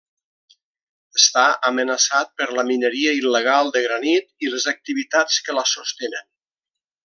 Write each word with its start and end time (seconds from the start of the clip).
Està 1.19 1.43
amenaçat 1.71 2.33
per 2.41 2.47
la 2.59 2.65
mineria 2.71 3.13
il·legal 3.19 3.71
de 3.77 3.85
granit 3.87 4.49
i 4.49 4.53
les 4.55 4.69
activitats 4.75 5.41
que 5.49 5.61
la 5.61 5.69
sostenen. 5.77 6.31